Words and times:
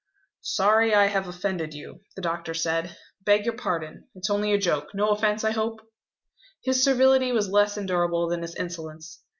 "Sorry 0.39 0.95
I 0.95 1.05
have 1.05 1.27
offended 1.27 1.75
you," 1.75 2.01
the 2.15 2.23
doctor 2.23 2.55
said. 2.55 2.97
"Beg 3.23 3.45
your 3.45 3.55
pardon. 3.55 4.07
It's 4.15 4.31
only 4.31 4.51
a 4.51 4.57
joke. 4.57 4.95
No 4.95 5.09
offence, 5.11 5.43
I 5.43 5.51
hope?" 5.51 5.79
His 6.63 6.83
servility 6.83 7.31
was 7.31 7.49
less 7.49 7.77
endurable 7.77 8.27
than 8.27 8.41
his 8.41 8.55
insolence. 8.55 9.19